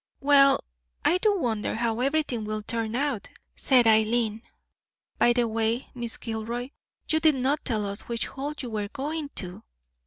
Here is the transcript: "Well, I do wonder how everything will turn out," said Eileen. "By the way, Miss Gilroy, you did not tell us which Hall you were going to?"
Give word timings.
"Well, 0.19 0.59
I 1.05 1.19
do 1.19 1.37
wonder 1.37 1.75
how 1.75 1.99
everything 1.99 2.43
will 2.43 2.63
turn 2.63 2.95
out," 2.95 3.29
said 3.55 3.85
Eileen. 3.85 4.41
"By 5.19 5.31
the 5.31 5.47
way, 5.47 5.91
Miss 5.93 6.17
Gilroy, 6.17 6.71
you 7.07 7.19
did 7.19 7.35
not 7.35 7.63
tell 7.63 7.85
us 7.85 8.07
which 8.07 8.25
Hall 8.25 8.55
you 8.57 8.71
were 8.71 8.87
going 8.87 9.29
to?" 9.35 9.61